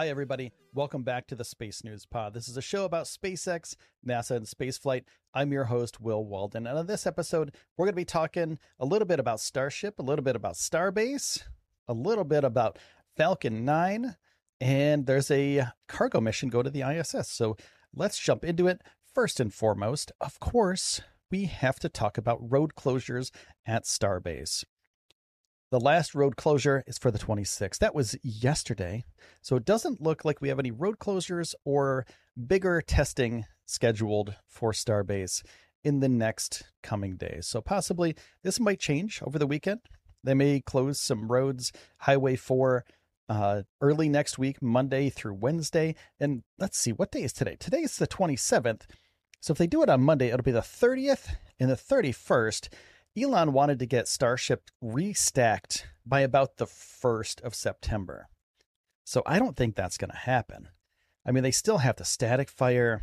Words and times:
Hi, 0.00 0.08
everybody. 0.08 0.50
Welcome 0.72 1.02
back 1.02 1.26
to 1.26 1.34
the 1.34 1.44
Space 1.44 1.84
News 1.84 2.06
Pod. 2.06 2.32
This 2.32 2.48
is 2.48 2.56
a 2.56 2.62
show 2.62 2.86
about 2.86 3.04
SpaceX, 3.04 3.76
NASA, 4.08 4.30
and 4.30 4.46
spaceflight. 4.46 5.02
I'm 5.34 5.52
your 5.52 5.64
host, 5.64 6.00
Will 6.00 6.24
Walden. 6.24 6.66
And 6.66 6.78
on 6.78 6.86
this 6.86 7.06
episode, 7.06 7.54
we're 7.76 7.84
going 7.84 7.92
to 7.92 7.96
be 7.96 8.06
talking 8.06 8.58
a 8.78 8.86
little 8.86 9.04
bit 9.04 9.20
about 9.20 9.40
Starship, 9.40 9.98
a 9.98 10.02
little 10.02 10.22
bit 10.22 10.36
about 10.36 10.54
Starbase, 10.54 11.42
a 11.86 11.92
little 11.92 12.24
bit 12.24 12.44
about 12.44 12.78
Falcon 13.14 13.66
9, 13.66 14.16
and 14.62 15.04
there's 15.04 15.30
a 15.30 15.66
cargo 15.86 16.22
mission 16.22 16.48
go 16.48 16.62
to 16.62 16.70
the 16.70 16.80
ISS. 16.80 17.28
So 17.28 17.58
let's 17.94 18.18
jump 18.18 18.42
into 18.42 18.68
it. 18.68 18.80
First 19.14 19.38
and 19.38 19.52
foremost, 19.52 20.12
of 20.18 20.40
course, 20.40 21.02
we 21.30 21.44
have 21.44 21.78
to 21.78 21.90
talk 21.90 22.16
about 22.16 22.50
road 22.50 22.74
closures 22.74 23.30
at 23.66 23.84
Starbase. 23.84 24.64
The 25.70 25.78
last 25.78 26.16
road 26.16 26.34
closure 26.34 26.82
is 26.88 26.98
for 26.98 27.12
the 27.12 27.18
26th. 27.18 27.78
That 27.78 27.94
was 27.94 28.16
yesterday. 28.24 29.04
So 29.40 29.54
it 29.54 29.64
doesn't 29.64 30.02
look 30.02 30.24
like 30.24 30.40
we 30.40 30.48
have 30.48 30.58
any 30.58 30.72
road 30.72 30.98
closures 30.98 31.54
or 31.64 32.06
bigger 32.48 32.82
testing 32.82 33.44
scheduled 33.66 34.34
for 34.48 34.72
Starbase 34.72 35.44
in 35.84 36.00
the 36.00 36.08
next 36.08 36.64
coming 36.82 37.16
days. 37.16 37.46
So 37.46 37.60
possibly 37.60 38.16
this 38.42 38.58
might 38.58 38.80
change 38.80 39.22
over 39.24 39.38
the 39.38 39.46
weekend. 39.46 39.80
They 40.24 40.34
may 40.34 40.60
close 40.60 41.00
some 41.00 41.30
roads, 41.30 41.70
Highway 41.98 42.34
4, 42.34 42.84
uh, 43.28 43.62
early 43.80 44.08
next 44.08 44.38
week, 44.38 44.60
Monday 44.60 45.08
through 45.08 45.34
Wednesday. 45.34 45.94
And 46.18 46.42
let's 46.58 46.78
see, 46.78 46.90
what 46.90 47.12
day 47.12 47.22
is 47.22 47.32
today? 47.32 47.56
Today 47.60 47.82
is 47.82 47.96
the 47.96 48.08
27th. 48.08 48.82
So 49.40 49.52
if 49.52 49.58
they 49.58 49.68
do 49.68 49.84
it 49.84 49.88
on 49.88 50.02
Monday, 50.02 50.30
it'll 50.30 50.42
be 50.42 50.50
the 50.50 50.60
30th 50.60 51.28
and 51.60 51.70
the 51.70 51.76
31st. 51.76 52.68
Elon 53.18 53.52
wanted 53.52 53.78
to 53.80 53.86
get 53.86 54.08
Starship 54.08 54.70
restacked 54.82 55.84
by 56.06 56.20
about 56.20 56.56
the 56.56 56.66
1st 56.66 57.42
of 57.42 57.54
September. 57.54 58.28
So 59.04 59.22
I 59.26 59.38
don't 59.38 59.56
think 59.56 59.74
that's 59.74 59.98
going 59.98 60.10
to 60.10 60.16
happen. 60.16 60.68
I 61.26 61.32
mean, 61.32 61.42
they 61.42 61.50
still 61.50 61.78
have 61.78 61.96
to 61.96 62.04
static 62.04 62.48
fire 62.48 63.02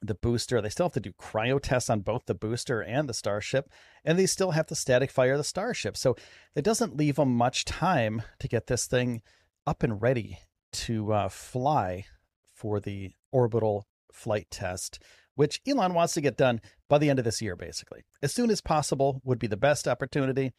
the 0.00 0.14
booster. 0.14 0.60
They 0.60 0.70
still 0.70 0.86
have 0.86 0.94
to 0.94 1.00
do 1.00 1.12
cryo 1.12 1.60
tests 1.60 1.90
on 1.90 2.00
both 2.00 2.26
the 2.26 2.34
booster 2.34 2.80
and 2.82 3.08
the 3.08 3.14
Starship, 3.14 3.70
and 4.04 4.18
they 4.18 4.26
still 4.26 4.52
have 4.52 4.66
to 4.66 4.74
static 4.74 5.10
fire 5.10 5.36
the 5.36 5.44
Starship. 5.44 5.96
So 5.96 6.16
it 6.56 6.64
doesn't 6.64 6.96
leave 6.96 7.16
them 7.16 7.36
much 7.36 7.64
time 7.64 8.22
to 8.40 8.48
get 8.48 8.66
this 8.66 8.86
thing 8.86 9.22
up 9.66 9.82
and 9.82 10.00
ready 10.00 10.38
to 10.72 11.12
uh, 11.12 11.28
fly 11.28 12.06
for 12.54 12.80
the 12.80 13.12
orbital 13.30 13.86
flight 14.10 14.48
test 14.50 14.98
which 15.34 15.60
Elon 15.66 15.94
wants 15.94 16.14
to 16.14 16.20
get 16.20 16.36
done 16.36 16.60
by 16.88 16.98
the 16.98 17.10
end 17.10 17.18
of 17.18 17.24
this 17.24 17.42
year, 17.42 17.56
basically. 17.56 18.02
As 18.22 18.32
soon 18.32 18.50
as 18.50 18.60
possible 18.60 19.20
would 19.24 19.38
be 19.38 19.46
the 19.46 19.56
best 19.56 19.88
opportunity, 19.88 20.52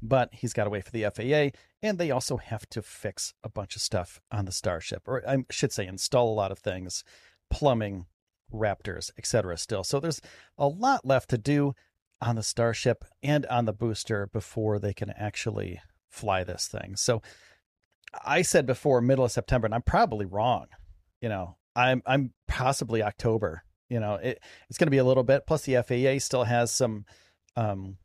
but 0.00 0.30
he's 0.32 0.52
got 0.52 0.64
to 0.64 0.70
wait 0.70 0.84
for 0.84 0.90
the 0.90 1.04
FAA, 1.04 1.56
and 1.82 1.98
they 1.98 2.10
also 2.10 2.36
have 2.36 2.68
to 2.70 2.82
fix 2.82 3.34
a 3.44 3.48
bunch 3.48 3.76
of 3.76 3.82
stuff 3.82 4.20
on 4.30 4.44
the 4.44 4.52
Starship, 4.52 5.02
or 5.06 5.22
I 5.28 5.38
should 5.50 5.72
say, 5.72 5.86
install 5.86 6.32
a 6.32 6.34
lot 6.34 6.52
of 6.52 6.58
things, 6.58 7.04
plumbing, 7.50 8.06
Raptors, 8.52 9.10
etc. 9.16 9.56
Still, 9.56 9.82
so 9.82 9.98
there's 9.98 10.20
a 10.58 10.68
lot 10.68 11.06
left 11.06 11.30
to 11.30 11.38
do 11.38 11.74
on 12.20 12.36
the 12.36 12.42
Starship 12.42 13.04
and 13.22 13.46
on 13.46 13.64
the 13.64 13.72
booster 13.72 14.26
before 14.26 14.78
they 14.78 14.92
can 14.92 15.10
actually 15.10 15.80
fly 16.10 16.44
this 16.44 16.68
thing. 16.68 16.94
So 16.96 17.22
I 18.24 18.42
said 18.42 18.66
before 18.66 19.00
middle 19.00 19.24
of 19.24 19.32
September, 19.32 19.66
and 19.66 19.74
I'm 19.74 19.82
probably 19.82 20.26
wrong. 20.26 20.66
You 21.20 21.28
know, 21.28 21.56
I'm 21.74 22.02
I'm 22.04 22.32
possibly 22.46 23.02
October 23.02 23.64
you 23.92 24.00
know, 24.00 24.14
it, 24.14 24.42
it's 24.70 24.78
going 24.78 24.86
to 24.86 24.90
be 24.90 24.98
a 24.98 25.04
little 25.04 25.22
bit. 25.22 25.46
Plus, 25.46 25.66
the 25.66 25.82
FAA 25.82 26.18
still 26.18 26.44
has 26.44 26.72
some 26.72 27.04
um, 27.56 27.98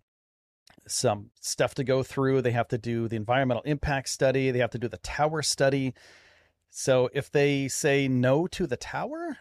some 0.86 1.32
stuff 1.40 1.76
to 1.76 1.86
go 1.86 2.04
through. 2.04 2.42
They 2.42 2.52
have 2.52 2.68
to 2.70 2.78
do 2.78 3.08
the 3.08 3.16
environmental 3.16 3.64
impact 3.64 4.10
study. 4.10 4.52
They 4.52 4.60
have 4.60 4.72
to 4.72 4.80
do 4.80 4.90
the 4.90 4.98
tower 4.98 5.42
study. 5.42 5.94
So 6.70 7.10
if 7.14 7.32
they 7.32 7.70
say 7.70 8.10
no 8.10 8.48
to 8.48 8.68
the 8.68 8.76
tower, 8.76 9.38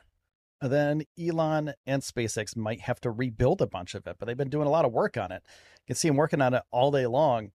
then 0.60 1.02
Elon 1.20 1.74
and 1.84 2.00
SpaceX 2.00 2.56
might 2.56 2.80
have 2.82 3.00
to 3.00 3.10
rebuild 3.10 3.60
a 3.60 3.66
bunch 3.66 3.96
of 3.96 4.06
it. 4.06 4.16
But 4.16 4.26
they've 4.26 4.36
been 4.36 4.48
doing 4.48 4.68
a 4.68 4.70
lot 4.70 4.84
of 4.84 4.92
work 4.92 5.16
on 5.16 5.32
it. 5.32 5.42
You 5.44 5.88
can 5.88 5.96
see 5.96 6.08
them 6.08 6.16
working 6.16 6.40
on 6.40 6.54
it 6.54 6.62
all 6.70 6.92
day 6.92 7.06
long, 7.06 7.50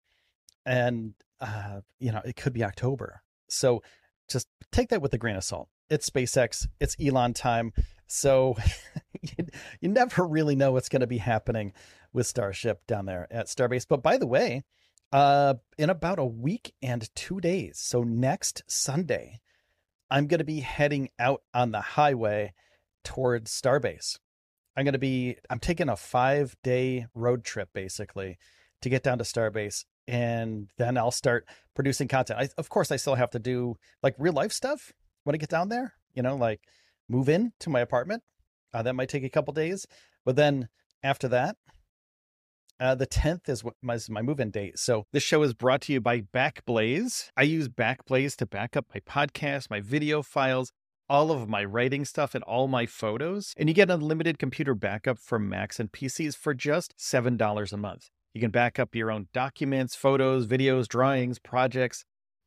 and 0.65 1.13
uh, 1.39 1.79
you 1.97 2.11
know 2.11 2.21
it 2.25 2.35
could 2.35 2.53
be 2.53 2.65
October. 2.65 3.21
So 3.47 3.83
just 4.29 4.47
take 4.73 4.89
that 4.89 5.01
with 5.01 5.13
a 5.13 5.17
grain 5.17 5.37
of 5.37 5.45
salt. 5.45 5.69
It's 5.89 6.09
SpaceX. 6.09 6.67
It's 6.81 6.95
Elon 7.01 7.33
time. 7.33 7.71
So 8.11 8.57
you, 9.21 9.47
you 9.79 9.89
never 9.89 10.27
really 10.27 10.55
know 10.55 10.73
what's 10.73 10.89
going 10.89 10.99
to 10.99 11.07
be 11.07 11.17
happening 11.17 11.71
with 12.11 12.27
Starship 12.27 12.85
down 12.85 13.05
there 13.05 13.25
at 13.31 13.47
Starbase. 13.47 13.85
But 13.87 14.03
by 14.03 14.17
the 14.17 14.27
way, 14.27 14.63
uh, 15.13 15.55
in 15.77 15.89
about 15.89 16.19
a 16.19 16.25
week 16.25 16.73
and 16.81 17.09
two 17.15 17.39
days, 17.39 17.79
so 17.79 18.03
next 18.03 18.63
Sunday, 18.67 19.39
I'm 20.09 20.27
going 20.27 20.39
to 20.39 20.45
be 20.45 20.59
heading 20.59 21.09
out 21.19 21.41
on 21.53 21.71
the 21.71 21.79
highway 21.79 22.53
towards 23.05 23.49
Starbase. 23.49 24.19
I'm 24.75 24.83
going 24.83 24.91
to 24.93 24.99
be, 24.99 25.37
I'm 25.49 25.59
taking 25.59 25.87
a 25.87 25.95
five 25.95 26.57
day 26.63 27.07
road 27.15 27.45
trip 27.45 27.69
basically 27.73 28.37
to 28.81 28.89
get 28.89 29.03
down 29.03 29.19
to 29.19 29.23
Starbase. 29.23 29.85
And 30.07 30.69
then 30.77 30.97
I'll 30.97 31.11
start 31.11 31.47
producing 31.75 32.09
content. 32.09 32.39
I, 32.41 32.49
of 32.57 32.67
course, 32.67 32.91
I 32.91 32.97
still 32.97 33.15
have 33.15 33.31
to 33.31 33.39
do 33.39 33.77
like 34.03 34.15
real 34.17 34.33
life 34.33 34.51
stuff 34.51 34.91
when 35.23 35.33
I 35.33 35.37
get 35.37 35.49
down 35.49 35.69
there, 35.69 35.93
you 36.13 36.23
know, 36.23 36.35
like 36.35 36.59
move 37.11 37.29
in 37.29 37.51
to 37.59 37.69
my 37.69 37.81
apartment. 37.81 38.23
Uh, 38.73 38.81
that 38.81 38.95
might 38.95 39.09
take 39.09 39.23
a 39.23 39.29
couple 39.29 39.53
days, 39.53 39.85
but 40.25 40.35
then 40.35 40.69
after 41.03 41.27
that, 41.27 41.57
uh, 42.79 42.95
the 42.95 43.05
10th 43.05 43.47
is 43.47 43.63
my, 43.83 43.99
my 44.09 44.21
move 44.23 44.39
in 44.39 44.49
date. 44.49 44.79
So, 44.79 45.05
this 45.13 45.21
show 45.21 45.43
is 45.43 45.53
brought 45.53 45.81
to 45.81 45.93
you 45.93 46.01
by 46.01 46.21
Backblaze. 46.21 47.29
I 47.37 47.43
use 47.43 47.69
Backblaze 47.69 48.35
to 48.37 48.47
back 48.47 48.75
up 48.75 48.87
my 48.93 49.01
podcast, 49.01 49.69
my 49.69 49.81
video 49.81 50.23
files, 50.23 50.71
all 51.07 51.31
of 51.31 51.47
my 51.47 51.63
writing 51.63 52.05
stuff, 52.05 52.33
and 52.33 52.43
all 52.45 52.67
my 52.67 52.87
photos. 52.87 53.53
And 53.55 53.69
you 53.69 53.75
get 53.75 53.91
unlimited 53.91 54.39
computer 54.39 54.73
backup 54.73 55.19
for 55.19 55.37
Macs 55.37 55.79
and 55.79 55.91
PCs 55.91 56.35
for 56.35 56.55
just 56.55 56.97
$7 56.97 57.71
a 57.71 57.77
month. 57.77 58.09
You 58.33 58.41
can 58.41 58.49
back 58.49 58.79
up 58.79 58.95
your 58.95 59.11
own 59.11 59.27
documents, 59.31 59.93
photos, 59.93 60.47
videos, 60.47 60.87
drawings, 60.87 61.37
projects, 61.37 62.05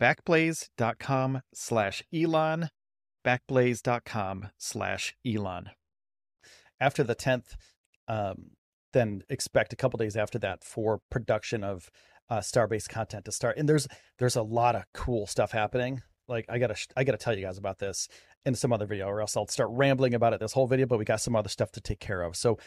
backblaze.com 0.00 1.42
slash 1.52 2.02
Elon, 2.12 2.70
backblaze.com 3.24 4.48
slash 4.58 5.14
Elon. 5.26 5.70
After 6.80 7.02
the 7.02 7.16
10th, 7.16 7.56
um, 8.06 8.50
then 8.92 9.22
expect 9.28 9.72
a 9.72 9.76
couple 9.76 9.98
days 9.98 10.16
after 10.16 10.38
that 10.38 10.64
for 10.64 11.00
production 11.10 11.62
of 11.62 11.90
uh, 12.30 12.38
Starbase 12.38 12.88
content 12.88 13.24
to 13.24 13.32
start. 13.32 13.56
And 13.56 13.68
there's 13.68 13.86
there's 14.18 14.36
a 14.36 14.42
lot 14.42 14.76
of 14.76 14.84
cool 14.94 15.26
stuff 15.26 15.52
happening. 15.52 16.02
Like 16.26 16.46
I 16.48 16.58
gotta 16.58 16.76
I 16.96 17.04
gotta 17.04 17.18
tell 17.18 17.36
you 17.36 17.44
guys 17.44 17.58
about 17.58 17.78
this 17.78 18.08
in 18.44 18.54
some 18.54 18.72
other 18.72 18.86
video, 18.86 19.06
or 19.06 19.20
else 19.20 19.36
I'll 19.36 19.46
start 19.46 19.70
rambling 19.72 20.14
about 20.14 20.32
it 20.32 20.40
this 20.40 20.52
whole 20.52 20.66
video. 20.66 20.86
But 20.86 20.98
we 20.98 21.04
got 21.04 21.20
some 21.20 21.36
other 21.36 21.48
stuff 21.48 21.72
to 21.72 21.80
take 21.80 22.00
care 22.00 22.22
of, 22.22 22.36
so 22.36 22.58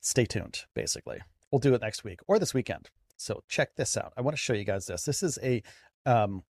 stay 0.00 0.24
tuned. 0.24 0.64
Basically, 0.74 1.20
we'll 1.50 1.60
do 1.60 1.74
it 1.74 1.82
next 1.82 2.04
week 2.04 2.20
or 2.26 2.38
this 2.38 2.54
weekend. 2.54 2.88
So 3.16 3.42
check 3.48 3.74
this 3.76 3.96
out. 3.96 4.12
I 4.16 4.20
want 4.20 4.36
to 4.36 4.40
show 4.40 4.52
you 4.52 4.64
guys 4.64 4.86
this. 4.86 5.02
This 5.02 5.22
is 5.22 5.38
a 5.42 5.62
um, 6.08 6.42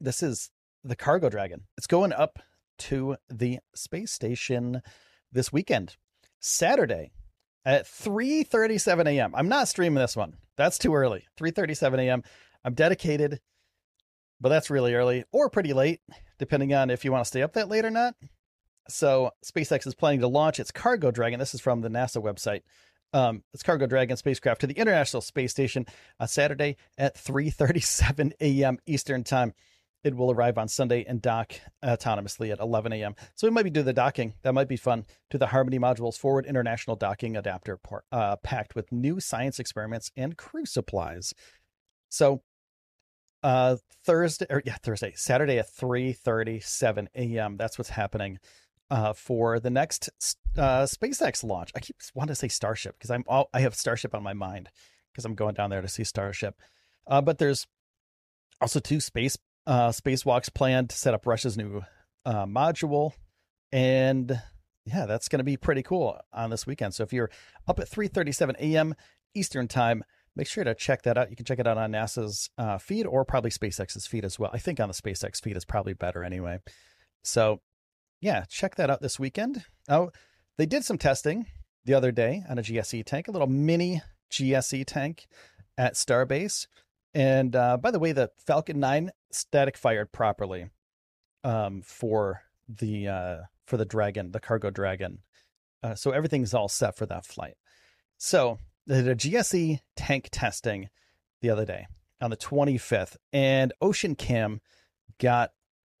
this 0.00 0.22
is 0.22 0.50
the 0.84 0.96
Cargo 0.96 1.28
Dragon. 1.28 1.62
It's 1.76 1.88
going 1.88 2.12
up 2.12 2.38
to 2.78 3.16
the 3.28 3.58
space 3.74 4.12
station 4.12 4.82
this 5.32 5.52
weekend, 5.52 5.96
Saturday 6.40 7.12
at 7.64 7.86
3:37 7.86 9.06
a.m. 9.08 9.34
I'm 9.34 9.48
not 9.48 9.68
streaming 9.68 10.00
this 10.00 10.16
one. 10.16 10.34
That's 10.56 10.78
too 10.78 10.94
early. 10.94 11.24
3:37 11.38 11.98
a.m. 12.00 12.22
I'm 12.64 12.74
dedicated, 12.74 13.40
but 14.40 14.50
that's 14.50 14.70
really 14.70 14.94
early 14.94 15.24
or 15.32 15.50
pretty 15.50 15.72
late, 15.72 16.00
depending 16.38 16.72
on 16.72 16.90
if 16.90 17.04
you 17.04 17.10
want 17.10 17.24
to 17.24 17.28
stay 17.28 17.42
up 17.42 17.54
that 17.54 17.68
late 17.68 17.84
or 17.84 17.90
not. 17.90 18.14
So 18.88 19.32
SpaceX 19.44 19.86
is 19.86 19.94
planning 19.94 20.20
to 20.20 20.28
launch 20.28 20.60
its 20.60 20.70
Cargo 20.70 21.10
Dragon. 21.10 21.40
This 21.40 21.54
is 21.54 21.60
from 21.60 21.80
the 21.80 21.88
NASA 21.88 22.22
website 22.22 22.62
um, 23.12 23.42
its 23.52 23.62
Cargo 23.62 23.86
Dragon 23.86 24.16
spacecraft 24.16 24.60
to 24.62 24.66
the 24.66 24.78
International 24.78 25.20
Space 25.20 25.50
Station 25.50 25.86
on 26.18 26.28
Saturday 26.28 26.76
at 26.98 27.16
3:37 27.16 28.32
a.m. 28.40 28.78
Eastern 28.86 29.24
Time. 29.24 29.54
It 30.04 30.16
will 30.16 30.32
arrive 30.32 30.58
on 30.58 30.66
Sunday 30.66 31.04
and 31.06 31.22
dock 31.22 31.52
autonomously 31.84 32.50
at 32.50 32.58
11 32.58 32.92
a.m. 32.92 33.14
So 33.36 33.46
we 33.46 33.52
might 33.52 33.62
be 33.62 33.70
doing 33.70 33.86
the 33.86 33.92
docking. 33.92 34.34
That 34.42 34.52
might 34.52 34.66
be 34.66 34.76
fun. 34.76 35.06
To 35.30 35.38
the 35.38 35.46
Harmony 35.46 35.78
module's 35.78 36.18
forward 36.18 36.44
international 36.44 36.96
docking 36.96 37.36
adapter, 37.36 37.78
uh, 38.10 38.36
packed 38.36 38.74
with 38.74 38.90
new 38.90 39.20
science 39.20 39.60
experiments 39.60 40.10
and 40.16 40.36
crew 40.36 40.66
supplies. 40.66 41.32
So 42.08 42.42
uh 43.44 43.76
Thursday 44.04 44.46
or 44.50 44.62
yeah 44.64 44.76
Thursday 44.82 45.12
Saturday 45.16 45.58
at 45.58 45.68
3:37 45.68 47.08
a.m. 47.14 47.56
That's 47.56 47.76
what's 47.76 47.90
happening 47.90 48.38
uh, 48.92 49.14
for 49.14 49.58
the 49.58 49.70
next 49.70 50.10
uh, 50.58 50.82
SpaceX 50.82 51.42
launch. 51.42 51.72
I 51.74 51.80
keep 51.80 51.96
wanting 52.14 52.32
to 52.32 52.34
say 52.34 52.48
Starship 52.48 52.98
because 52.98 53.10
I'm 53.10 53.24
all, 53.26 53.48
I 53.54 53.60
have 53.60 53.74
Starship 53.74 54.14
on 54.14 54.22
my 54.22 54.34
mind 54.34 54.68
because 55.10 55.24
I'm 55.24 55.34
going 55.34 55.54
down 55.54 55.70
there 55.70 55.80
to 55.80 55.88
see 55.88 56.04
Starship. 56.04 56.60
Uh, 57.06 57.22
but 57.22 57.38
there's 57.38 57.66
also 58.60 58.80
two 58.80 59.00
space 59.00 59.38
uh, 59.66 59.88
spacewalks 59.88 60.52
planned 60.52 60.90
to 60.90 60.96
set 60.96 61.14
up 61.14 61.26
Russia's 61.26 61.56
new 61.56 61.80
uh, 62.26 62.44
module, 62.44 63.12
and 63.72 64.38
yeah, 64.84 65.06
that's 65.06 65.28
going 65.28 65.38
to 65.38 65.44
be 65.44 65.56
pretty 65.56 65.82
cool 65.82 66.20
on 66.30 66.50
this 66.50 66.66
weekend. 66.66 66.92
So 66.92 67.02
if 67.02 67.14
you're 67.14 67.30
up 67.66 67.80
at 67.80 67.88
3:37 67.88 68.56
a.m. 68.60 68.94
Eastern 69.34 69.68
time, 69.68 70.04
make 70.36 70.46
sure 70.46 70.64
to 70.64 70.74
check 70.74 71.04
that 71.04 71.16
out. 71.16 71.30
You 71.30 71.36
can 71.36 71.46
check 71.46 71.58
it 71.58 71.66
out 71.66 71.78
on 71.78 71.92
NASA's 71.92 72.50
uh, 72.58 72.76
feed 72.76 73.06
or 73.06 73.24
probably 73.24 73.50
SpaceX's 73.50 74.06
feed 74.06 74.26
as 74.26 74.38
well. 74.38 74.50
I 74.52 74.58
think 74.58 74.80
on 74.80 74.88
the 74.88 74.94
SpaceX 74.94 75.40
feed 75.40 75.56
is 75.56 75.64
probably 75.64 75.94
better 75.94 76.22
anyway. 76.22 76.58
So 77.24 77.62
yeah, 78.22 78.44
check 78.48 78.76
that 78.76 78.88
out 78.88 79.02
this 79.02 79.18
weekend. 79.18 79.64
Oh, 79.88 80.10
they 80.56 80.64
did 80.64 80.84
some 80.84 80.96
testing 80.96 81.46
the 81.84 81.94
other 81.94 82.12
day 82.12 82.44
on 82.48 82.56
a 82.56 82.62
GSE 82.62 83.04
tank, 83.04 83.26
a 83.26 83.32
little 83.32 83.48
mini 83.48 84.00
GSE 84.30 84.84
tank 84.86 85.26
at 85.76 85.94
Starbase. 85.94 86.68
And 87.12 87.54
uh, 87.56 87.76
by 87.76 87.90
the 87.90 87.98
way, 87.98 88.12
the 88.12 88.30
Falcon 88.46 88.78
9 88.78 89.10
static 89.32 89.76
fired 89.76 90.12
properly 90.12 90.70
um, 91.42 91.82
for 91.82 92.42
the 92.68 93.08
uh, 93.08 93.36
for 93.66 93.76
the 93.76 93.84
Dragon, 93.84 94.30
the 94.30 94.40
cargo 94.40 94.70
Dragon. 94.70 95.18
Uh, 95.82 95.96
so 95.96 96.12
everything's 96.12 96.54
all 96.54 96.68
set 96.68 96.96
for 96.96 97.06
that 97.06 97.26
flight. 97.26 97.56
So 98.18 98.58
they 98.86 99.02
did 99.02 99.08
a 99.08 99.16
GSE 99.16 99.80
tank 99.96 100.28
testing 100.30 100.90
the 101.40 101.50
other 101.50 101.64
day 101.64 101.88
on 102.20 102.30
the 102.30 102.36
25th, 102.36 103.16
and 103.32 103.72
Ocean 103.80 104.14
Cam 104.14 104.60
got 105.18 105.50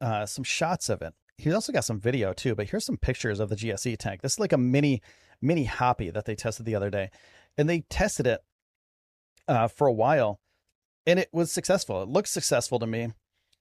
uh, 0.00 0.24
some 0.24 0.44
shots 0.44 0.88
of 0.88 1.02
it 1.02 1.14
He's 1.42 1.54
also 1.54 1.72
got 1.72 1.84
some 1.84 1.98
video 1.98 2.32
too, 2.32 2.54
but 2.54 2.70
here's 2.70 2.86
some 2.86 2.96
pictures 2.96 3.40
of 3.40 3.48
the 3.48 3.56
GSE 3.56 3.98
tank. 3.98 4.22
This 4.22 4.34
is 4.34 4.38
like 4.38 4.52
a 4.52 4.58
mini 4.58 5.02
mini 5.40 5.64
Hoppy 5.64 6.08
that 6.10 6.24
they 6.24 6.36
tested 6.36 6.66
the 6.66 6.76
other 6.76 6.88
day, 6.88 7.10
and 7.58 7.68
they 7.68 7.80
tested 7.90 8.28
it 8.28 8.40
uh, 9.48 9.66
for 9.66 9.88
a 9.88 9.92
while, 9.92 10.38
and 11.04 11.18
it 11.18 11.28
was 11.32 11.50
successful. 11.50 12.00
It 12.00 12.08
looks 12.08 12.30
successful 12.30 12.78
to 12.78 12.86
me. 12.86 13.08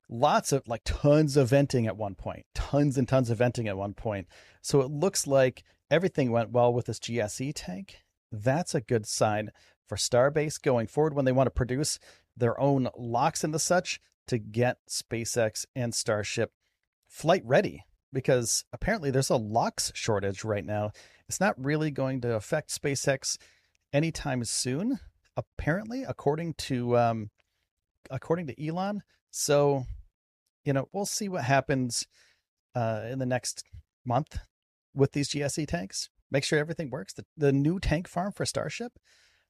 Lots 0.10 0.52
of 0.52 0.68
like 0.68 0.82
tons 0.86 1.36
of 1.38 1.50
venting 1.50 1.88
at 1.88 1.98
one 1.98 2.14
point, 2.14 2.46
tons 2.54 3.00
and 3.00 3.08
tons 3.08 3.32
of 3.32 3.40
venting 3.40 3.68
at 3.68 3.78
one 3.78 3.94
point. 3.94 4.28
So 4.62 4.82
it 4.82 4.92
looks 4.92 5.26
like 5.26 5.64
everything 5.90 6.32
went 6.32 6.52
well 6.52 6.72
with 6.72 6.86
this 6.86 7.00
GSE 7.00 7.54
tank. 7.56 8.04
That's 8.32 8.76
a 8.76 8.82
good 8.82 9.08
sign 9.08 9.52
for 9.88 9.96
Starbase 9.96 10.62
going 10.62 10.86
forward 10.86 11.16
when 11.16 11.26
they 11.26 11.32
want 11.32 11.48
to 11.48 11.52
produce 11.52 11.98
their 12.38 12.60
own 12.60 12.90
LOX 12.96 13.44
and 13.44 13.54
the 13.54 13.60
such 13.60 14.00
to 14.28 14.38
get 14.38 14.78
SpaceX 14.88 15.66
and 15.76 15.96
Starship 15.96 16.52
flight 17.12 17.44
ready 17.46 17.84
because 18.14 18.64
apparently 18.74 19.12
there's 19.12 19.30
a 19.30 19.36
LOX 19.36 19.92
shortage 19.94 20.44
right 20.44 20.66
now. 20.66 20.92
It's 21.28 21.40
not 21.40 21.64
really 21.64 21.92
going 21.92 22.22
to 22.22 22.34
affect 22.34 22.70
SpaceX 22.70 23.38
anytime 23.94 24.44
soon, 24.44 25.00
apparently, 25.38 26.04
according 26.04 26.56
to 26.56 26.98
um, 26.98 27.30
according 28.10 28.48
to 28.48 28.66
Elon. 28.68 29.04
So, 29.30 29.86
you 30.66 30.74
know, 30.74 30.88
we'll 30.92 31.06
see 31.06 31.30
what 31.30 31.44
happens 31.44 32.06
uh, 32.76 33.04
in 33.10 33.20
the 33.20 33.26
next 33.26 33.64
month 34.06 34.40
with 34.94 35.12
these 35.12 35.30
GSE 35.30 35.68
tanks. 35.68 36.10
Make 36.32 36.44
sure 36.44 36.60
everything 36.60 36.90
works. 36.90 37.14
The, 37.14 37.26
the 37.38 37.52
new 37.52 37.80
tank 37.80 38.08
farm 38.08 38.32
for 38.32 38.46
Starship, 38.46 38.94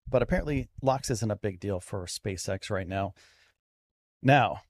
but 0.09 0.21
apparently 0.21 0.67
LOX 0.81 1.09
isn't 1.09 1.31
a 1.31 1.35
big 1.35 1.59
deal 1.59 1.79
for 1.79 2.05
SpaceX 2.05 2.69
right 2.69 2.87
now. 2.87 3.13
Now, 4.21 4.61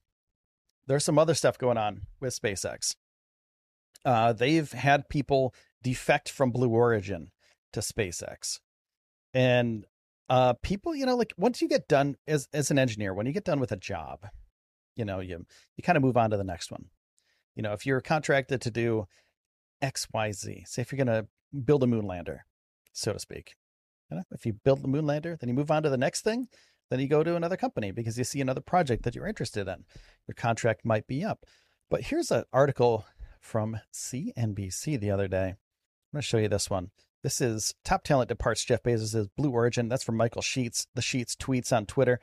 there's 0.88 1.06
some 1.06 1.20
other 1.20 1.34
stuff 1.34 1.58
going 1.58 1.78
on 1.78 2.02
with 2.20 2.40
SpaceX. 2.40 2.96
Uh, 4.04 4.34
they've 4.34 4.72
had 4.72 5.10
people 5.10 5.54
defect 5.84 6.30
from 6.30 6.52
Blue 6.52 6.70
Origin 6.70 7.32
to 7.74 7.80
SpaceX, 7.82 8.60
and 9.34 9.86
uh, 10.30 10.54
people, 10.64 10.96
you 10.96 11.06
know, 11.06 11.16
like 11.16 11.34
once 11.38 11.62
you 11.62 11.68
get 11.68 11.88
done 11.88 12.16
as 12.28 12.48
as 12.54 12.72
an 12.72 12.80
engineer, 12.80 13.14
when 13.14 13.26
you 13.26 13.34
get 13.34 13.44
done 13.44 13.60
with 13.60 13.72
a 13.72 13.78
job, 13.78 14.28
you 14.96 15.06
know, 15.06 15.20
you 15.20 15.46
you 15.78 15.84
kind 15.84 15.98
of 15.98 16.04
move 16.04 16.18
on 16.18 16.32
to 16.32 16.38
the 16.38 16.44
next 16.44 16.72
one. 16.72 16.86
You 17.56 17.64
know, 17.64 17.74
if 17.74 17.86
you're 17.86 18.02
contracted 18.02 18.62
to 18.62 18.72
do 18.72 19.08
X, 19.82 20.08
Y, 20.14 20.32
Z, 20.32 20.64
say 20.66 20.82
if 20.82 20.92
you're 20.92 21.04
going 21.04 21.24
to 21.24 21.28
build 21.66 21.84
a 21.84 21.88
moon 21.88 22.08
lander, 22.08 22.46
so 22.94 23.14
to 23.14 23.20
speak, 23.20 23.56
you 24.10 24.18
know, 24.18 24.24
if 24.32 24.46
you 24.46 24.54
build 24.54 24.82
the 24.82 24.88
moon 24.88 25.06
lander, 25.06 25.38
then 25.40 25.50
you 25.50 25.56
move 25.56 25.72
on 25.72 25.84
to 25.84 25.90
the 25.90 25.98
next 25.98 26.22
thing. 26.22 26.48
Then 26.92 27.00
you 27.00 27.08
go 27.08 27.24
to 27.24 27.38
another 27.38 27.56
company 27.56 27.92
because 27.92 28.18
you 28.18 28.26
see 28.26 28.42
another 28.42 28.60
project 28.60 29.04
that 29.04 29.16
you're 29.16 29.26
interested 29.26 29.70
in. 29.70 29.86
Your 30.28 30.36
contract 30.36 30.84
might 30.84 31.08
be 31.08 31.24
up. 31.24 31.46
But 31.90 32.02
here's 32.02 32.32
an 32.32 32.44
article 32.52 33.06
from 33.40 33.80
CNBC 33.94 35.00
the 35.00 35.10
other 35.10 35.30
day. 35.30 35.46
I'm 35.48 36.12
going 36.12 36.22
to 36.22 36.22
show 36.22 36.38
you 36.38 36.50
this 36.50 36.70
one. 36.70 36.92
This 37.24 37.40
is 37.40 37.74
top 37.86 38.04
talent 38.04 38.28
departs 38.28 38.66
Jeff 38.66 38.84
Bezos' 38.84 39.30
Blue 39.38 39.52
Origin. 39.52 39.88
That's 39.88 40.04
from 40.04 40.18
Michael 40.18 40.42
Sheetz. 40.42 40.88
The 40.94 41.02
Sheetz 41.02 41.38
tweets 41.38 41.72
on 41.76 41.86
Twitter. 41.86 42.20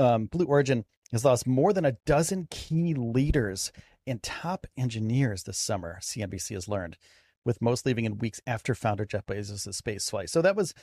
Um, 0.00 0.26
Blue 0.26 0.46
Origin 0.46 0.84
has 1.12 1.24
lost 1.24 1.46
more 1.46 1.72
than 1.72 1.84
a 1.84 1.96
dozen 2.04 2.48
key 2.50 2.94
leaders 2.94 3.70
and 4.04 4.20
top 4.20 4.66
engineers 4.76 5.44
this 5.44 5.58
summer, 5.58 5.98
CNBC 6.02 6.54
has 6.54 6.66
learned, 6.66 6.96
with 7.44 7.62
most 7.62 7.86
leaving 7.86 8.04
in 8.04 8.18
weeks 8.18 8.40
after 8.48 8.74
founder 8.74 9.04
Jeff 9.04 9.26
Bezos' 9.26 9.72
space 9.72 10.10
flight. 10.10 10.28
So 10.28 10.42
that 10.42 10.56
was 10.56 10.74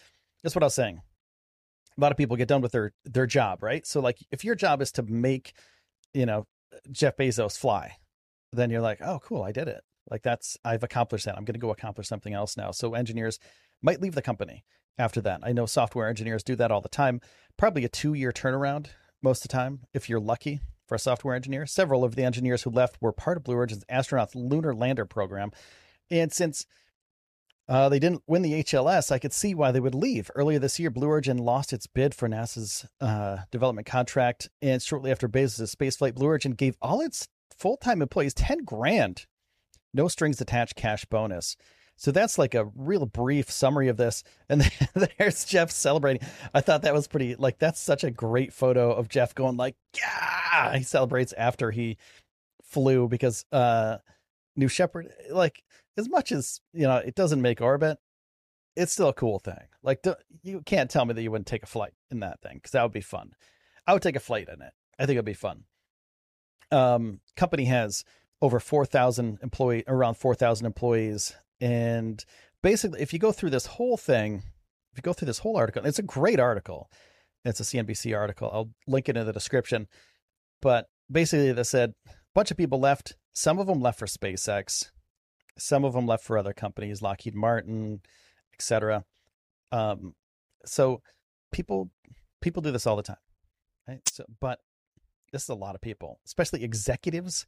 that's 0.42 0.56
what 0.56 0.64
I 0.64 0.68
was 0.68 0.76
saying 0.76 1.02
a 2.00 2.02
lot 2.02 2.12
of 2.12 2.18
people 2.18 2.38
get 2.38 2.48
done 2.48 2.62
with 2.62 2.72
their 2.72 2.94
their 3.06 3.28
job, 3.28 3.62
right? 3.62 3.86
So 3.86 4.00
like 4.00 4.18
if 4.32 4.44
your 4.44 4.56
job 4.56 4.82
is 4.82 4.92
to 4.94 5.04
make, 5.04 5.54
you 6.14 6.26
know, 6.26 6.46
Jeff 6.92 7.18
Bezos 7.18 7.58
fly, 7.58 7.98
then 8.54 8.70
you're 8.70 8.82
like, 8.82 9.00
"Oh, 9.02 9.20
cool, 9.24 9.44
I 9.44 9.52
did 9.52 9.68
it." 9.68 9.82
Like 10.10 10.24
that's 10.24 10.58
I've 10.64 10.84
accomplished 10.84 11.26
that. 11.26 11.38
I'm 11.38 11.46
going 11.46 11.54
to 11.54 11.60
go 11.60 11.72
accomplish 11.72 12.08
something 12.08 12.34
else 12.34 12.56
now. 12.56 12.72
So 12.72 12.94
engineers 12.94 13.38
might 13.82 14.02
leave 14.02 14.16
the 14.16 14.22
company 14.22 14.64
after 14.98 15.22
that. 15.22 15.42
I 15.44 15.52
know 15.52 15.66
software 15.66 16.08
engineers 16.08 16.44
do 16.44 16.56
that 16.56 16.72
all 16.72 16.82
the 16.82 16.90
time. 16.90 17.22
Probably 17.58 17.86
a 17.86 17.90
2-year 17.90 18.32
turnaround 18.32 18.88
most 19.22 19.44
of 19.44 19.50
the 19.50 19.54
time 19.54 19.82
if 19.94 20.10
you're 20.10 20.20
lucky 20.20 20.62
for 20.88 20.96
a 20.96 21.00
software 21.00 21.36
engineer. 21.36 21.66
Several 21.66 22.04
of 22.04 22.16
the 22.16 22.24
engineers 22.24 22.64
who 22.64 22.70
left 22.70 22.98
were 23.02 23.12
part 23.12 23.38
of 23.38 23.44
Blue 23.44 23.56
Origin's 23.56 23.84
astronaut 23.90 24.36
lunar 24.36 24.74
lander 24.74 25.06
program. 25.06 25.52
And 26.10 26.32
since 26.34 26.66
uh, 27.70 27.88
they 27.88 28.00
didn't 28.00 28.24
win 28.26 28.42
the 28.42 28.64
HLS. 28.64 29.12
I 29.12 29.20
could 29.20 29.32
see 29.32 29.54
why 29.54 29.72
they 29.72 29.80
would 29.80 29.94
leave. 29.94 30.32
Earlier 30.34 30.58
this 30.58 30.80
year, 30.80 30.90
Blue 30.90 31.08
Origin 31.08 31.38
lost 31.38 31.72
its 31.72 31.86
bid 31.86 32.16
for 32.16 32.28
NASA's 32.28 32.88
uh, 33.00 33.38
development 33.52 33.86
contract, 33.86 34.50
and 34.60 34.82
shortly 34.82 35.12
after 35.12 35.30
Bezos' 35.30 35.76
spaceflight, 35.76 36.16
Blue 36.16 36.26
Origin 36.26 36.54
gave 36.54 36.76
all 36.82 37.00
its 37.00 37.28
full-time 37.56 38.02
employees 38.02 38.34
ten 38.34 38.64
grand, 38.64 39.28
no 39.94 40.08
strings 40.08 40.42
attached 40.42 40.76
cash 40.76 41.06
bonus. 41.06 41.56
So 41.96 42.12
that's 42.12 42.38
like 42.38 42.56
a 42.56 42.70
real 42.76 43.06
brief 43.06 43.52
summary 43.52 43.90
of 43.90 43.98
this. 43.98 44.24
And 44.48 44.62
there's 45.18 45.46
Jeff 45.46 45.70
celebrating. 45.70 46.28
I 46.54 46.62
thought 46.62 46.84
that 46.84 46.94
was 46.94 47.08
pretty 47.08 47.36
like 47.36 47.60
that's 47.60 47.80
such 47.80 48.06
a 48.06 48.10
great 48.10 48.54
photo 48.54 48.94
of 48.94 49.10
Jeff 49.10 49.36
going 49.36 49.58
like, 49.58 49.76
yeah. 49.98 50.78
He 50.78 50.84
celebrates 50.84 51.34
after 51.34 51.72
he 51.72 51.98
flew 52.64 53.10
because 53.10 53.46
uh 53.52 53.98
New 54.60 54.68
Shepard 54.68 55.08
like 55.32 55.64
as 55.98 56.10
much 56.10 56.32
as 56.32 56.60
you 56.74 56.84
know 56.84 56.98
it 56.98 57.16
doesn't 57.16 57.42
make 57.42 57.62
orbit 57.62 57.98
it's 58.76 58.94
still 58.94 59.10
a 59.10 59.14
cool 59.14 59.40
thing. 59.40 59.68
Like 59.84 60.06
you 60.42 60.62
can't 60.62 60.90
tell 60.90 61.06
me 61.06 61.14
that 61.14 61.22
you 61.22 61.32
wouldn't 61.32 61.48
take 61.48 61.64
a 61.64 61.68
flight 61.68 61.94
in 62.12 62.22
that 62.22 62.42
thing 62.42 62.56
because 62.56 62.72
that 62.72 62.84
would 62.84 62.94
be 62.94 63.02
fun. 63.02 63.34
I 63.86 63.94
would 63.94 64.02
take 64.02 64.16
a 64.16 64.22
flight 64.22 64.48
in 64.48 64.62
it. 64.62 64.72
I 64.98 65.06
think 65.06 65.16
it'd 65.16 65.26
be 65.26 65.34
fun. 65.34 65.64
Um 66.72 67.20
company 67.36 67.66
has 67.66 68.04
over 68.42 68.60
4000 68.60 69.40
employee 69.44 69.84
around 69.88 70.16
4000 70.16 70.66
employees 70.66 71.36
and 71.60 72.24
basically 72.64 73.02
if 73.02 73.12
you 73.12 73.20
go 73.20 73.32
through 73.34 73.50
this 73.50 73.66
whole 73.66 73.98
thing 73.98 74.44
if 74.94 74.98
you 74.98 75.02
go 75.02 75.12
through 75.12 75.26
this 75.26 75.40
whole 75.40 75.58
article 75.58 75.86
it's 75.86 76.00
a 76.00 76.04
great 76.04 76.40
article. 76.40 76.90
It's 77.46 77.60
a 77.60 77.64
cnbc 77.64 78.16
article. 78.16 78.50
I'll 78.52 78.70
link 78.88 79.10
it 79.10 79.18
in 79.18 79.26
the 79.26 79.34
description. 79.34 79.88
But 80.62 80.88
basically 81.12 81.52
they 81.52 81.64
said 81.64 81.94
bunch 82.36 82.52
of 82.52 82.58
people 82.58 82.80
left 82.80 83.16
some 83.34 83.60
of 83.60 83.68
them 83.68 83.80
left 83.82 84.00
for 84.00 84.06
spacex 84.06 84.90
some 85.62 85.84
of 85.84 85.94
them 85.94 86.08
left 86.08 86.24
for 86.24 86.38
other 86.38 86.54
companies, 86.54 87.02
Lockheed 87.02 87.36
Martin, 87.36 88.02
etc. 88.54 89.06
Um, 89.72 90.16
so 90.66 91.02
people 91.52 91.92
people 92.42 92.62
do 92.62 92.72
this 92.72 92.88
all 92.88 92.96
the 92.96 93.04
time, 93.04 93.18
right? 93.88 94.02
So, 94.10 94.26
but 94.40 94.60
this 95.32 95.44
is 95.44 95.50
a 95.50 95.56
lot 95.56 95.76
of 95.76 95.82
people, 95.82 96.20
especially 96.26 96.64
executives 96.64 97.46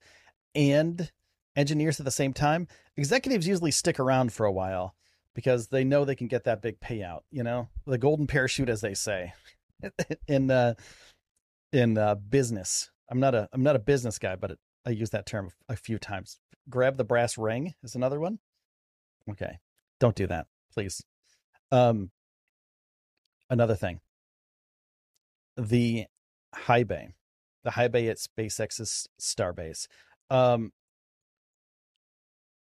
and 0.54 1.12
engineers 1.56 2.00
at 2.00 2.06
the 2.06 2.12
same 2.12 2.34
time. 2.34 2.68
Executives 2.98 3.48
usually 3.48 3.72
stick 3.72 4.00
around 4.00 4.34
for 4.34 4.46
a 4.46 4.52
while 4.52 4.96
because 5.34 5.68
they 5.68 5.84
know 5.84 6.06
they 6.06 6.16
can 6.16 6.28
get 6.28 6.44
that 6.44 6.62
big 6.62 6.80
payout. 6.80 7.22
You 7.32 7.44
know, 7.44 7.70
the 7.86 7.98
golden 7.98 8.28
parachute, 8.28 8.70
as 8.70 8.82
they 8.82 8.94
say, 8.94 9.34
in 10.28 10.52
uh, 10.52 10.76
in 11.74 11.98
uh, 11.98 12.16
business. 12.16 12.92
I'm 13.10 13.20
not 13.20 13.36
a 13.36 13.50
I'm 13.52 13.64
not 13.64 13.76
a 13.76 13.80
business 13.80 14.20
guy, 14.20 14.36
but 14.36 14.52
it, 14.52 14.60
I 14.86 14.92
use 14.92 15.12
that 15.12 15.26
term 15.26 15.52
a 15.70 15.76
few 15.76 16.00
times 16.00 16.40
grab 16.70 16.98
the 16.98 17.04
brass 17.04 17.38
ring 17.38 17.74
is 17.84 17.96
another 17.96 18.20
one. 18.20 18.40
Okay. 19.30 19.60
Don't 20.00 20.16
do 20.16 20.28
that, 20.28 20.48
please. 20.74 21.04
Um 21.72 22.12
another 23.50 23.76
thing. 23.76 24.00
The 25.58 26.06
high 26.54 26.84
bay. 26.84 27.10
The 27.64 27.72
high 27.72 27.88
bay 27.88 28.08
at 28.08 28.18
SpaceX's 28.18 29.08
Starbase. 29.20 29.88
Um 30.30 30.72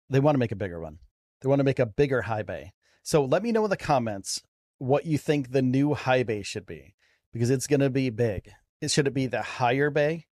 they 0.09 0.21
want 0.21 0.37
to 0.37 0.41
make 0.41 0.53
a 0.53 0.57
bigger 0.57 0.81
one. 0.81 0.99
They 1.41 1.49
want 1.49 1.59
to 1.59 1.65
make 1.65 1.81
a 1.81 1.87
bigger 1.87 2.23
high 2.23 2.43
bay. 2.43 2.73
So 3.03 3.25
let 3.25 3.43
me 3.43 3.53
know 3.53 3.65
in 3.65 3.71
the 3.71 3.77
comments 3.77 4.41
what 4.79 5.05
you 5.05 5.19
think 5.19 5.51
the 5.51 5.63
new 5.63 5.95
high 5.95 6.23
bay 6.23 6.43
should 6.43 6.67
be 6.67 6.95
because 7.33 7.51
it's 7.51 7.67
going 7.67 7.81
to 7.81 7.91
be 7.91 8.11
big. 8.11 8.51
It 8.81 8.91
should 8.91 9.07
it 9.07 9.15
be 9.15 9.27
the 9.27 9.43
higher 9.43 9.91
bay, 9.91 10.27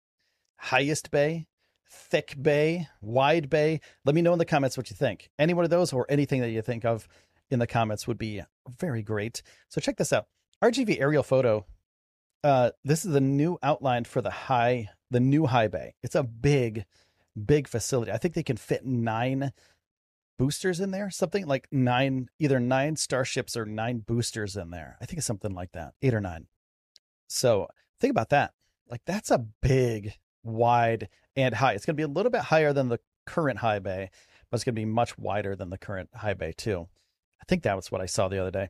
highest 0.57 1.09
bay, 1.09 1.47
thick 1.91 2.35
bay, 2.41 2.87
wide 3.01 3.49
bay. 3.49 3.81
Let 4.05 4.15
me 4.15 4.21
know 4.21 4.33
in 4.33 4.39
the 4.39 4.45
comments 4.45 4.77
what 4.77 4.89
you 4.89 4.95
think. 4.95 5.29
Any 5.37 5.53
one 5.53 5.65
of 5.65 5.69
those 5.71 5.93
or 5.93 6.05
anything 6.09 6.41
that 6.41 6.49
you 6.49 6.61
think 6.61 6.85
of 6.85 7.07
in 7.49 7.59
the 7.59 7.67
comments 7.67 8.07
would 8.07 8.17
be 8.17 8.41
very 8.79 9.03
great. 9.03 9.43
So 9.69 9.81
check 9.81 9.97
this 9.97 10.13
out. 10.13 10.27
RGV 10.63 10.99
aerial 10.99 11.23
photo. 11.23 11.65
Uh, 12.43 12.71
this 12.83 13.05
is 13.05 13.11
the 13.11 13.21
new 13.21 13.59
outline 13.61 14.05
for 14.05 14.21
the 14.21 14.31
high, 14.31 14.89
the 15.11 15.19
new 15.19 15.45
high 15.45 15.67
bay. 15.67 15.95
It's 16.01 16.15
a 16.15 16.23
big, 16.23 16.85
big 17.45 17.67
facility. 17.67 18.11
I 18.11 18.17
think 18.17 18.33
they 18.33 18.43
can 18.43 18.57
fit 18.57 18.85
nine 18.85 19.51
boosters 20.39 20.79
in 20.79 20.91
there, 20.91 21.11
something 21.11 21.45
like 21.45 21.67
nine, 21.71 22.29
either 22.39 22.59
nine 22.59 22.95
starships 22.95 23.55
or 23.55 23.65
nine 23.65 23.99
boosters 23.99 24.55
in 24.55 24.71
there. 24.71 24.97
I 25.01 25.05
think 25.05 25.17
it's 25.17 25.27
something 25.27 25.53
like 25.53 25.73
that, 25.73 25.93
eight 26.01 26.13
or 26.13 26.21
nine. 26.21 26.47
So 27.27 27.67
think 27.99 28.11
about 28.11 28.29
that. 28.29 28.53
Like 28.89 29.01
that's 29.05 29.29
a 29.29 29.45
big, 29.61 30.15
wide 30.43 31.09
and 31.35 31.55
high. 31.55 31.73
It's 31.73 31.85
going 31.85 31.95
to 31.95 31.99
be 31.99 32.03
a 32.03 32.07
little 32.07 32.31
bit 32.31 32.41
higher 32.41 32.73
than 32.73 32.89
the 32.89 32.99
current 33.25 33.59
high 33.59 33.79
bay, 33.79 34.09
but 34.49 34.55
it's 34.55 34.63
going 34.63 34.75
to 34.75 34.81
be 34.81 34.85
much 34.85 35.17
wider 35.17 35.55
than 35.55 35.69
the 35.69 35.77
current 35.77 36.09
high 36.15 36.33
bay 36.33 36.53
too. 36.55 36.87
I 37.41 37.45
think 37.47 37.63
that 37.63 37.75
was 37.75 37.91
what 37.91 38.01
I 38.01 38.05
saw 38.05 38.27
the 38.27 38.39
other 38.39 38.51
day. 38.51 38.69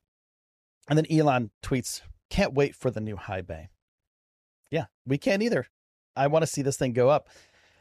And 0.90 0.98
then 0.98 1.06
Elon 1.12 1.52
tweets, 1.64 2.02
"Can't 2.30 2.54
wait 2.54 2.76
for 2.76 2.92
the 2.92 3.02
new 3.02 3.16
high 3.16 3.42
bay." 3.42 3.70
Yeah, 4.70 4.86
we 5.06 5.18
can't 5.18 5.44
either. 5.44 5.68
I 6.16 6.28
want 6.28 6.44
to 6.44 6.48
see 6.48 6.62
this 6.62 6.78
thing 6.78 6.94
go 6.94 7.10
up. 7.10 7.28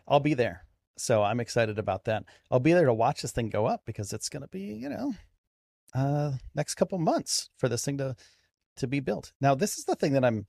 I'll 0.06 0.20
be 0.20 0.34
there. 0.34 0.64
So 0.96 1.22
I'm 1.22 1.40
excited 1.40 1.78
about 1.78 2.04
that. 2.04 2.24
I'll 2.50 2.60
be 2.60 2.72
there 2.72 2.86
to 2.86 2.94
watch 2.94 3.22
this 3.22 3.32
thing 3.32 3.48
go 3.48 3.66
up 3.66 3.82
because 3.86 4.12
it's 4.12 4.28
going 4.28 4.42
to 4.42 4.48
be, 4.48 4.60
you 4.60 4.88
know, 4.88 5.14
uh 5.94 6.32
next 6.54 6.76
couple 6.76 6.98
months 6.98 7.50
for 7.58 7.68
this 7.68 7.84
thing 7.84 7.98
to 7.98 8.14
to 8.76 8.86
be 8.86 9.00
built. 9.00 9.32
Now, 9.40 9.54
this 9.54 9.78
is 9.78 9.84
the 9.84 9.96
thing 9.96 10.12
that 10.12 10.24
I'm 10.24 10.46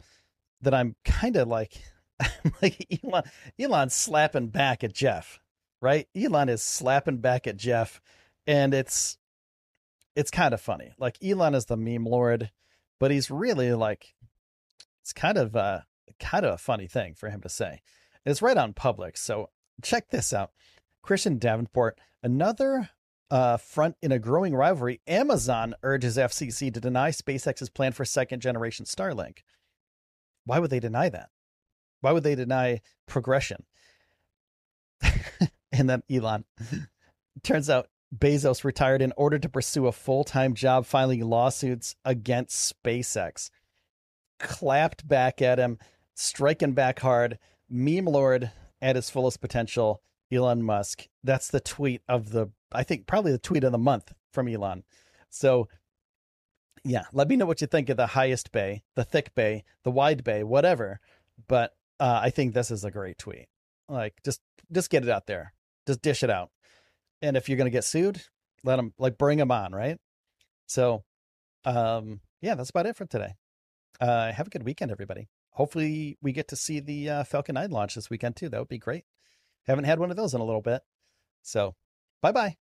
that 0.61 0.73
I'm 0.73 0.95
kind 1.05 1.35
of 1.35 1.47
like 1.47 1.81
like 2.61 2.99
Elon, 3.03 3.23
Elon's 3.59 3.93
slapping 3.93 4.47
back 4.47 4.83
at 4.83 4.93
Jeff, 4.93 5.39
right? 5.81 6.07
Elon 6.15 6.49
is 6.49 6.61
slapping 6.61 7.17
back 7.17 7.47
at 7.47 7.57
Jeff, 7.57 8.01
and 8.47 8.73
it's 8.73 9.17
it's 10.15 10.31
kind 10.31 10.53
of 10.53 10.61
funny. 10.61 10.91
Like 10.97 11.17
Elon 11.23 11.55
is 11.55 11.65
the 11.65 11.77
meme 11.77 12.05
lord, 12.05 12.51
but 12.99 13.11
he's 13.11 13.31
really 13.31 13.73
like 13.73 14.13
it's 15.01 15.13
kind 15.13 15.37
of 15.37 15.55
uh 15.55 15.81
kind 16.19 16.45
of 16.45 16.53
a 16.53 16.57
funny 16.57 16.87
thing 16.87 17.13
for 17.13 17.29
him 17.29 17.41
to 17.41 17.49
say. 17.49 17.81
It's 18.25 18.41
right 18.41 18.57
on 18.57 18.73
public. 18.73 19.17
So 19.17 19.49
check 19.81 20.09
this 20.09 20.33
out. 20.33 20.51
Christian 21.01 21.39
Davenport, 21.39 21.97
another 22.21 22.89
uh, 23.31 23.57
front 23.57 23.95
in 24.01 24.11
a 24.11 24.19
growing 24.19 24.53
rivalry. 24.53 25.01
Amazon 25.07 25.73
urges 25.81 26.17
FCC 26.17 26.71
to 26.73 26.79
deny 26.79 27.09
SpaceX's 27.09 27.69
plan 27.69 27.93
for 27.93 28.05
second 28.05 28.41
generation 28.41 28.85
Starlink. 28.85 29.39
Why 30.45 30.59
would 30.59 30.69
they 30.69 30.79
deny 30.79 31.09
that? 31.09 31.29
Why 32.01 32.11
would 32.11 32.23
they 32.23 32.35
deny 32.35 32.81
progression? 33.07 33.63
and 35.71 35.89
then 35.89 36.03
Elon. 36.09 36.45
Turns 37.43 37.69
out 37.69 37.87
Bezos 38.15 38.63
retired 38.63 39.01
in 39.01 39.13
order 39.15 39.39
to 39.39 39.49
pursue 39.49 39.87
a 39.87 39.91
full 39.91 40.23
time 40.23 40.53
job 40.53 40.85
filing 40.85 41.21
lawsuits 41.21 41.95
against 42.03 42.75
SpaceX. 42.83 43.49
Clapped 44.39 45.07
back 45.07 45.41
at 45.41 45.59
him, 45.59 45.77
striking 46.15 46.73
back 46.73 46.99
hard. 46.99 47.37
Meme 47.69 48.05
Lord 48.05 48.51
at 48.81 48.97
his 48.97 49.09
fullest 49.09 49.39
potential, 49.39 50.01
Elon 50.31 50.63
Musk. 50.63 51.07
That's 51.23 51.47
the 51.47 51.61
tweet 51.61 52.01
of 52.09 52.31
the, 52.31 52.47
I 52.71 52.83
think, 52.83 53.07
probably 53.07 53.31
the 53.31 53.37
tweet 53.37 53.63
of 53.63 53.71
the 53.71 53.77
month 53.77 54.11
from 54.33 54.47
Elon. 54.47 54.83
So, 55.29 55.69
yeah, 56.83 57.03
let 57.13 57.29
me 57.29 57.37
know 57.37 57.45
what 57.45 57.61
you 57.61 57.67
think 57.67 57.89
of 57.89 57.95
the 57.95 58.07
highest 58.07 58.51
bay, 58.51 58.83
the 58.95 59.05
thick 59.05 59.33
bay, 59.35 59.63
the 59.83 59.91
wide 59.91 60.23
bay, 60.23 60.43
whatever. 60.43 60.99
But 61.47 61.73
uh, 62.01 62.19
I 62.23 62.31
think 62.31 62.53
this 62.53 62.71
is 62.71 62.83
a 62.83 62.91
great 62.91 63.19
tweet. 63.19 63.45
Like, 63.87 64.15
just 64.25 64.41
just 64.71 64.89
get 64.89 65.03
it 65.03 65.09
out 65.09 65.27
there, 65.27 65.53
just 65.87 66.01
dish 66.01 66.23
it 66.23 66.29
out. 66.31 66.49
And 67.21 67.37
if 67.37 67.47
you're 67.47 67.57
gonna 67.57 67.69
get 67.69 67.83
sued, 67.83 68.21
let 68.63 68.77
them 68.77 68.93
like 68.97 69.17
bring 69.17 69.37
them 69.37 69.51
on, 69.51 69.71
right? 69.71 69.97
So, 70.65 71.03
um, 71.63 72.21
yeah, 72.41 72.55
that's 72.55 72.71
about 72.71 72.87
it 72.87 72.95
for 72.95 73.05
today. 73.05 73.35
Uh, 73.99 74.31
have 74.31 74.47
a 74.47 74.49
good 74.49 74.63
weekend, 74.63 74.91
everybody. 74.91 75.29
Hopefully, 75.51 76.17
we 76.21 76.31
get 76.31 76.47
to 76.47 76.55
see 76.55 76.79
the 76.79 77.09
uh, 77.09 77.23
Falcon 77.23 77.55
9 77.55 77.69
launch 77.69 77.95
this 77.95 78.09
weekend 78.09 78.35
too. 78.35 78.49
That 78.49 78.59
would 78.59 78.67
be 78.67 78.79
great. 78.79 79.03
Haven't 79.67 79.83
had 79.83 79.99
one 79.99 80.09
of 80.09 80.17
those 80.17 80.33
in 80.33 80.41
a 80.41 80.45
little 80.45 80.61
bit. 80.61 80.81
So, 81.43 81.75
bye 82.21 82.31
bye. 82.31 82.55